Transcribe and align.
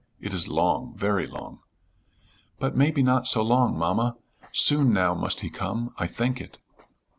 It 0.19 0.33
is 0.33 0.47
long 0.47 0.95
very 0.97 1.27
long." 1.27 1.59
"But, 2.57 2.75
maybe, 2.75 3.03
not 3.03 3.27
so 3.27 3.43
long, 3.43 3.77
mamma. 3.77 4.17
Soon 4.51 4.91
now 4.91 5.13
must 5.13 5.41
he 5.41 5.51
come. 5.51 5.93
I 5.95 6.07
think 6.07 6.41
it." 6.41 6.57